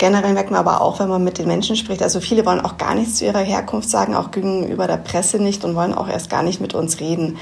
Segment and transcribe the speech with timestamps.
[0.00, 2.78] generell merkt man aber auch, wenn man mit den Menschen spricht, also viele wollen auch
[2.78, 6.30] gar nichts zu ihrer Herkunft sagen, auch gegenüber der Presse nicht und wollen auch erst
[6.30, 7.38] gar nicht mit uns reden.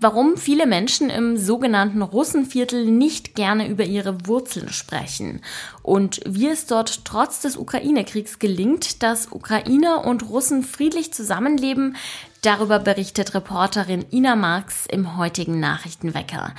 [0.00, 5.40] Warum viele Menschen im sogenannten Russenviertel nicht gerne über ihre Wurzeln sprechen
[5.82, 11.96] und wie es dort trotz des Ukraine-Kriegs gelingt, dass Ukrainer und Russen friedlich zusammenleben,
[12.42, 16.54] darüber berichtet Reporterin Ina Marx im heutigen Nachrichtenwecker.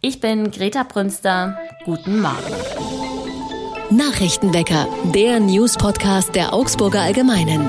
[0.00, 1.58] Ich bin Greta Brünster.
[1.84, 3.07] Guten Morgen.
[3.90, 7.66] Nachrichtenwecker, der News-Podcast der Augsburger Allgemeinen.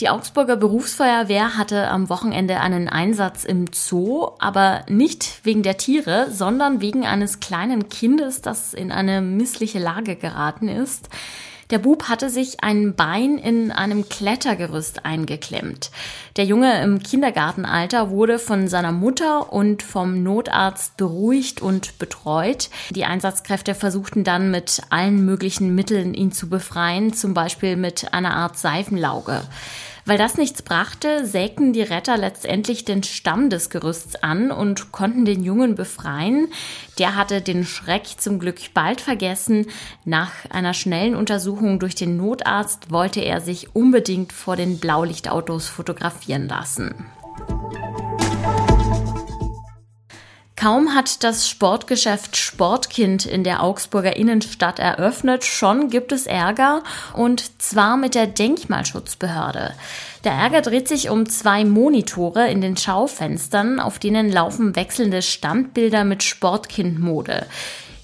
[0.00, 6.30] Die Augsburger Berufsfeuerwehr hatte am Wochenende einen Einsatz im Zoo, aber nicht wegen der Tiere,
[6.30, 11.08] sondern wegen eines kleinen Kindes, das in eine missliche Lage geraten ist.
[11.70, 15.90] Der Bub hatte sich ein Bein in einem Klettergerüst eingeklemmt.
[16.36, 22.70] Der Junge im Kindergartenalter wurde von seiner Mutter und vom Notarzt beruhigt und betreut.
[22.90, 28.36] Die Einsatzkräfte versuchten dann mit allen möglichen Mitteln ihn zu befreien, zum Beispiel mit einer
[28.36, 29.42] Art Seifenlauge.
[30.06, 35.24] Weil das nichts brachte, sägten die Retter letztendlich den Stamm des Gerüsts an und konnten
[35.24, 36.46] den Jungen befreien.
[37.00, 39.66] Der hatte den Schreck zum Glück bald vergessen.
[40.04, 46.46] Nach einer schnellen Untersuchung durch den Notarzt wollte er sich unbedingt vor den Blaulichtautos fotografieren
[46.46, 46.94] lassen.
[50.66, 56.82] Kaum hat das Sportgeschäft Sportkind in der Augsburger Innenstadt eröffnet, schon gibt es Ärger
[57.14, 59.74] und zwar mit der Denkmalschutzbehörde.
[60.24, 66.02] Der Ärger dreht sich um zwei Monitore in den Schaufenstern, auf denen laufen wechselnde Standbilder
[66.02, 67.46] mit Sportkindmode.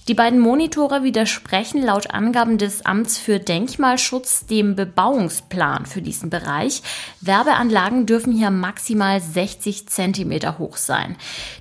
[0.08, 6.82] Die beiden Monitore widersprechen laut Angaben des Amts für Denkmalschutz dem Bebauungsplan für diesen Bereich.
[7.20, 11.14] Werbeanlagen dürfen hier maximal 60 Zentimeter hoch sein.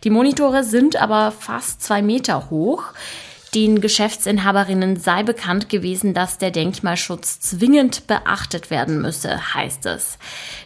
[0.04, 2.94] Die Monitore sind aber fast zwei Meter hoch.
[3.54, 10.18] Den Geschäftsinhaberinnen sei bekannt gewesen, dass der Denkmalschutz zwingend beachtet werden müsse, heißt es.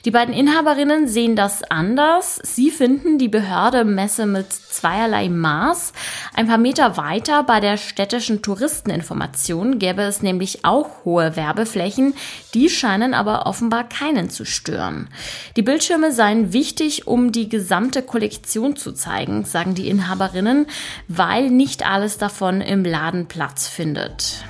[0.06, 2.40] Die beiden Inhaberinnen sehen das anders.
[2.44, 5.94] Sie finden, die Behörde messe mit zweierlei Maß.
[6.35, 12.13] Ein paar Meter weiter bei der städtischen Touristeninformation gäbe es nämlich auch hohe Werbeflächen.
[12.53, 15.07] Die scheinen aber offenbar keinen zu stören.
[15.56, 20.67] Die Bildschirme seien wichtig, um die gesamte Kollektion zu zeigen, sagen die Inhaberinnen,
[21.07, 24.44] weil nicht alles davon im Laden Platz findet.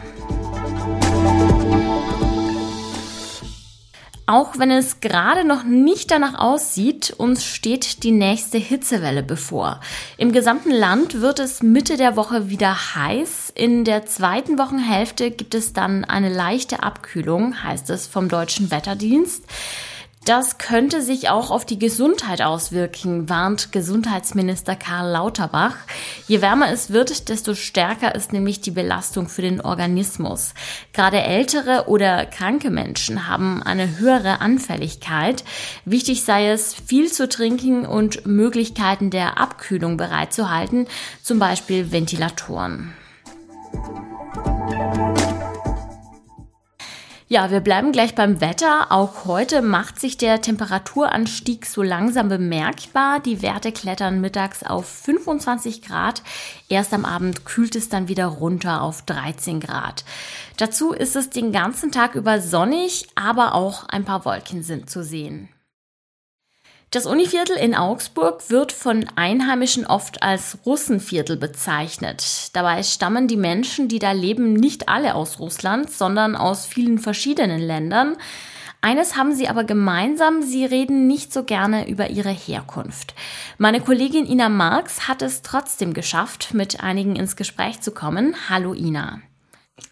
[4.28, 9.82] Auch wenn es gerade noch nicht danach aussieht, uns steht die nächste Hitzewelle bevor.
[10.18, 13.52] Im gesamten Land wird es Mitte der Woche wieder heiß.
[13.54, 19.44] In der zweiten Wochenhälfte gibt es dann eine leichte Abkühlung, heißt es vom deutschen Wetterdienst.
[20.26, 25.76] Das könnte sich auch auf die Gesundheit auswirken, warnt Gesundheitsminister Karl Lauterbach.
[26.28, 30.56] Je wärmer es wird, desto stärker ist nämlich die Belastung für den Organismus.
[30.92, 35.44] Gerade ältere oder kranke Menschen haben eine höhere Anfälligkeit.
[35.86, 40.88] Wichtig sei es, viel zu trinken und Möglichkeiten der Abkühlung bereitzuhalten,
[41.22, 42.94] zum Beispiel Ventilatoren.
[47.28, 48.92] Ja, wir bleiben gleich beim Wetter.
[48.92, 53.20] Auch heute macht sich der Temperaturanstieg so langsam bemerkbar.
[53.20, 56.22] Die Werte klettern mittags auf 25 Grad.
[56.70, 60.06] Erst am Abend kühlt es dann wieder runter auf 13 Grad.
[60.58, 65.04] Dazu ist es den ganzen Tag über sonnig, aber auch ein paar Wolken sind zu
[65.04, 65.50] sehen.
[66.92, 72.24] Das Univiertel in Augsburg wird von Einheimischen oft als Russenviertel bezeichnet.
[72.54, 77.60] Dabei stammen die Menschen, die da leben, nicht alle aus Russland, sondern aus vielen verschiedenen
[77.60, 78.16] Ländern.
[78.82, 83.16] Eines haben sie aber gemeinsam, sie reden nicht so gerne über ihre Herkunft.
[83.58, 88.36] Meine Kollegin Ina Marx hat es trotzdem geschafft, mit einigen ins Gespräch zu kommen.
[88.48, 89.22] Hallo Ina.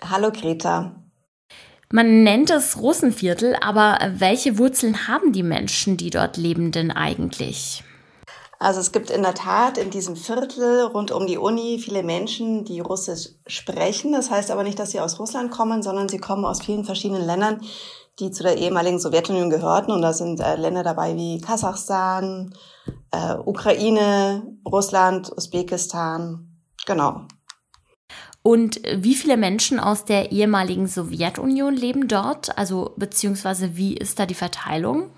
[0.07, 1.02] Hallo Greta.
[1.95, 7.83] Man nennt es Russenviertel, aber welche Wurzeln haben die Menschen, die dort leben, denn eigentlich?
[8.57, 12.65] Also es gibt in der Tat in diesem Viertel rund um die Uni viele Menschen,
[12.65, 14.11] die Russisch sprechen.
[14.13, 17.27] Das heißt aber nicht, dass sie aus Russland kommen, sondern sie kommen aus vielen verschiedenen
[17.27, 17.61] Ländern,
[18.17, 19.91] die zu der ehemaligen Sowjetunion gehörten.
[19.91, 22.55] Und da sind äh, Länder dabei wie Kasachstan,
[23.11, 26.57] äh, Ukraine, Russland, Usbekistan.
[26.87, 27.27] Genau.
[28.43, 32.57] Und wie viele Menschen aus der ehemaligen Sowjetunion leben dort?
[32.57, 35.09] Also beziehungsweise wie ist da die Verteilung?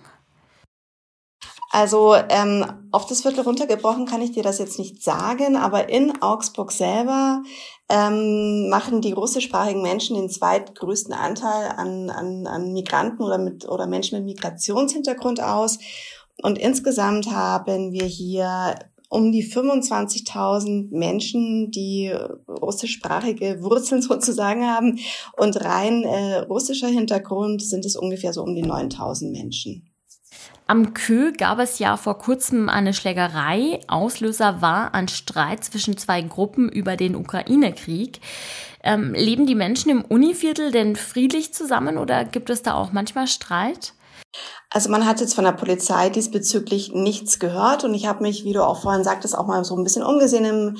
[1.71, 6.21] Also ähm, auf das Viertel runtergebrochen kann ich dir das jetzt nicht sagen, aber in
[6.21, 7.41] Augsburg selber
[7.89, 13.87] ähm, machen die russischsprachigen Menschen den zweitgrößten Anteil an, an, an Migranten oder, mit, oder
[13.87, 15.79] Menschen mit Migrationshintergrund aus.
[16.41, 18.75] Und insgesamt haben wir hier
[19.15, 22.13] um die 25.000 Menschen, die
[22.49, 24.99] russischsprachige Wurzeln sozusagen haben.
[25.37, 29.89] Und rein äh, russischer Hintergrund sind es ungefähr so um die 9.000 Menschen.
[30.67, 33.79] Am Kö gab es ja vor kurzem eine Schlägerei.
[33.87, 38.19] Auslöser war ein Streit zwischen zwei Gruppen über den Ukraine-Krieg.
[38.83, 43.27] Ähm, leben die Menschen im Univiertel denn friedlich zusammen oder gibt es da auch manchmal
[43.27, 43.93] Streit?
[44.75, 48.51] Also man hat jetzt von der Polizei diesbezüglich nichts gehört und ich habe mich, wie
[48.51, 50.75] du auch vorhin sagtest, auch mal so ein bisschen umgesehen im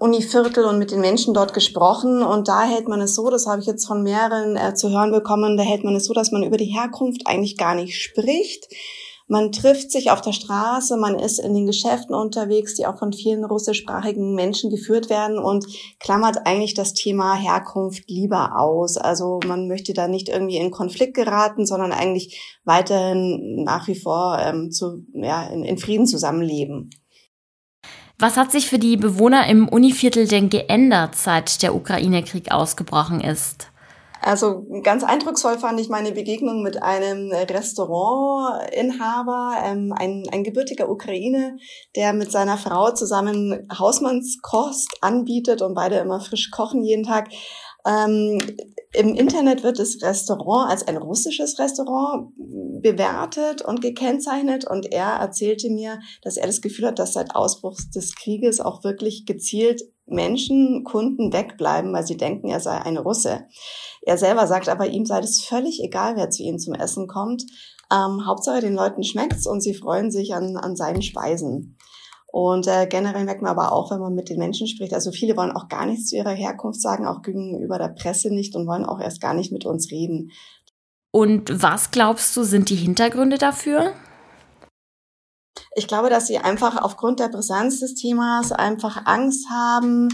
[0.00, 3.62] Univiertel und mit den Menschen dort gesprochen und da hält man es so, das habe
[3.62, 6.42] ich jetzt von mehreren äh, zu hören bekommen, da hält man es so, dass man
[6.42, 8.68] über die Herkunft eigentlich gar nicht spricht.
[9.30, 13.12] Man trifft sich auf der Straße, man ist in den Geschäften unterwegs, die auch von
[13.12, 15.66] vielen russischsprachigen Menschen geführt werden und
[16.00, 18.96] klammert eigentlich das Thema Herkunft lieber aus.
[18.96, 24.38] Also man möchte da nicht irgendwie in Konflikt geraten, sondern eigentlich weiterhin nach wie vor
[24.40, 26.88] ähm, zu, ja, in, in Frieden zusammenleben.
[28.18, 33.68] Was hat sich für die Bewohner im Univiertel denn geändert, seit der Ukraine-Krieg ausgebrochen ist?
[34.20, 41.56] Also ganz eindrucksvoll fand ich meine Begegnung mit einem Restaurantinhaber, ähm, ein, ein gebürtiger Ukraine,
[41.94, 47.28] der mit seiner Frau zusammen Hausmannskost anbietet und beide immer frisch kochen jeden Tag.
[47.86, 48.40] Ähm,
[48.92, 52.32] Im Internet wird das Restaurant als ein russisches Restaurant
[52.82, 57.78] bewertet und gekennzeichnet und er erzählte mir, dass er das Gefühl hat, dass seit Ausbruch
[57.94, 63.46] des Krieges auch wirklich gezielt Menschen, Kunden wegbleiben, weil sie denken, er sei ein Russe.
[64.02, 67.44] Er selber sagt aber, ihm sei es völlig egal, wer zu ihnen zum Essen kommt.
[67.92, 71.76] Ähm, Hauptsache den Leuten schmeckt's und sie freuen sich an, an seinen Speisen.
[72.30, 75.36] Und äh, generell merkt man aber auch, wenn man mit den Menschen spricht, also viele
[75.36, 78.84] wollen auch gar nichts zu ihrer Herkunft sagen, auch gegenüber der Presse nicht und wollen
[78.84, 80.30] auch erst gar nicht mit uns reden.
[81.10, 83.94] Und was glaubst du, sind die Hintergründe dafür?
[85.74, 90.08] Ich glaube, dass sie einfach aufgrund der Brisanz des Themas einfach Angst haben.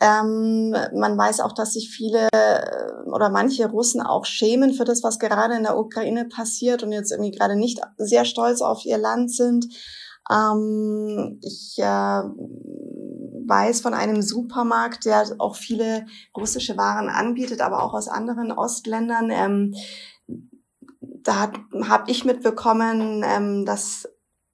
[0.00, 5.02] Ähm, man weiß auch, dass sich viele äh, oder manche Russen auch schämen für das,
[5.02, 8.98] was gerade in der Ukraine passiert und jetzt irgendwie gerade nicht sehr stolz auf ihr
[8.98, 9.66] Land sind.
[10.30, 12.22] Ähm, ich äh,
[13.48, 16.06] weiß von einem Supermarkt, der auch viele
[16.36, 19.30] russische Waren anbietet, aber auch aus anderen Ostländern.
[19.30, 19.74] Ähm,
[20.98, 21.52] da
[21.84, 24.08] habe ich mitbekommen, ähm, dass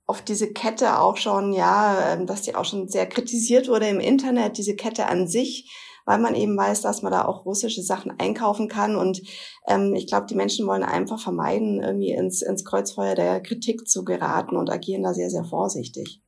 [0.06, 4.00] auf diese Kette auch schon, ja, ähm, dass die auch schon sehr kritisiert wurde im
[4.00, 5.70] Internet, diese Kette an sich,
[6.04, 8.96] weil man eben weiß, dass man da auch russische Sachen einkaufen kann.
[8.96, 9.22] Und
[9.68, 14.04] ähm, ich glaube, die Menschen wollen einfach vermeiden, irgendwie ins, ins Kreuzfeuer der Kritik zu
[14.04, 16.20] geraten und agieren da sehr, sehr vorsichtig.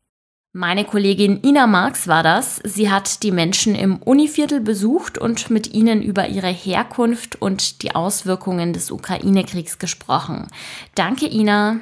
[0.56, 2.60] Meine Kollegin Ina Marx war das.
[2.62, 7.96] Sie hat die Menschen im Univiertel besucht und mit ihnen über ihre Herkunft und die
[7.96, 10.46] Auswirkungen des Ukraine-Kriegs gesprochen.
[10.94, 11.80] Danke, Ina.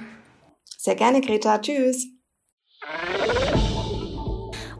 [0.83, 1.61] Sehr gerne, Greta.
[1.61, 2.09] Tschüss.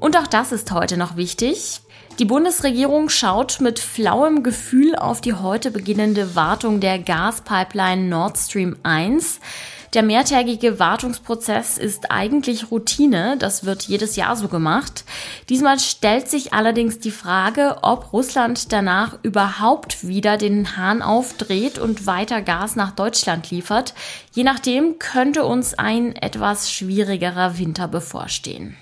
[0.01, 1.81] Und auch das ist heute noch wichtig.
[2.19, 8.77] Die Bundesregierung schaut mit flauem Gefühl auf die heute beginnende Wartung der Gaspipeline Nord Stream
[8.83, 9.39] 1.
[9.95, 15.05] Der mehrtägige Wartungsprozess ist eigentlich Routine, das wird jedes Jahr so gemacht.
[15.51, 22.07] Diesmal stellt sich allerdings die Frage, ob Russland danach überhaupt wieder den Hahn aufdreht und
[22.07, 23.93] weiter Gas nach Deutschland liefert.
[24.33, 28.79] Je nachdem könnte uns ein etwas schwierigerer Winter bevorstehen.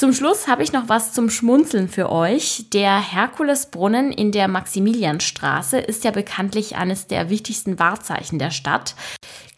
[0.00, 2.66] Zum Schluss habe ich noch was zum Schmunzeln für euch.
[2.72, 8.94] Der Herkulesbrunnen in der Maximilianstraße ist ja bekanntlich eines der wichtigsten Wahrzeichen der Stadt.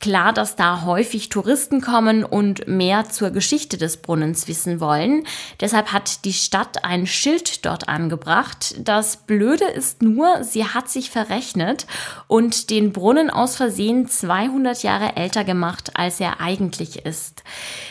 [0.01, 5.25] Klar, dass da häufig Touristen kommen und mehr zur Geschichte des Brunnens wissen wollen.
[5.61, 8.77] Deshalb hat die Stadt ein Schild dort angebracht.
[8.79, 11.87] Das Blöde ist nur, sie hat sich verrechnet
[12.29, 17.43] und den Brunnen aus Versehen 200 Jahre älter gemacht, als er eigentlich ist.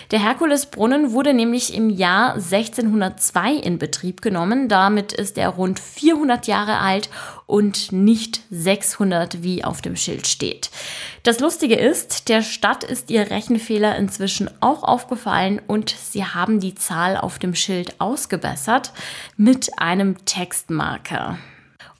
[0.09, 4.67] Der Herkulesbrunnen wurde nämlich im Jahr 1602 in Betrieb genommen.
[4.67, 7.11] Damit ist er rund 400 Jahre alt
[7.49, 10.69] und nicht 600, wie auf dem Schild steht.
[11.23, 16.75] Das Lustige ist, der Stadt ist ihr Rechenfehler inzwischen auch aufgefallen und sie haben die
[16.75, 18.93] Zahl auf dem Schild ausgebessert
[19.35, 21.39] mit einem Textmarker.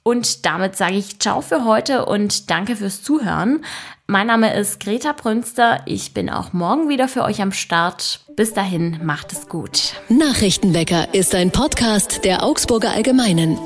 [0.02, 3.64] Und damit sage ich Ciao für heute und danke fürs Zuhören.
[4.06, 5.82] Mein Name ist Greta Brünster.
[5.86, 8.20] Ich bin auch morgen wieder für euch am Start.
[8.34, 9.94] Bis dahin, macht es gut.
[10.08, 13.56] Nachrichtenwecker ist ein Podcast der Augsburger Allgemeinen.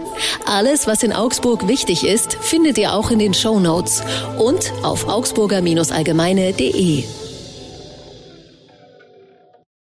[0.45, 4.03] Alles, was in Augsburg wichtig ist, findet ihr auch in den Show Notes
[4.39, 7.24] und auf augsburger-allgemeine.de.